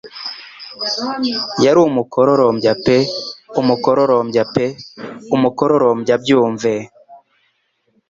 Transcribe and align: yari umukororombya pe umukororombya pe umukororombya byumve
yari 1.63 1.79
umukororombya 1.87 2.71
pe 2.83 2.97
umukororombya 3.59 4.43
pe 4.53 4.65
umukororombya 5.35 6.15
byumve 6.23 6.73